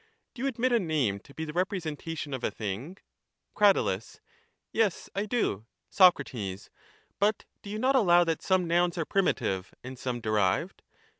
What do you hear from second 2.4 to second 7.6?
a thing? Crat. Yes, I do. Soc. But